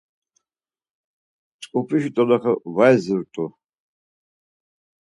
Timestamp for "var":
2.75-2.93